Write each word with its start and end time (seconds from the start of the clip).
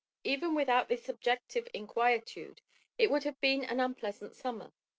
Even 0.23 0.55
without 0.55 0.89
this 0.89 1.03
subjective 1.05 1.67
inquietude 1.75 2.61
it 2.97 3.11
would 3.11 3.23
have 3.23 3.39
been 3.39 3.63
an 3.63 3.79
unpleasant 3.79 4.33
summer. 4.35 4.73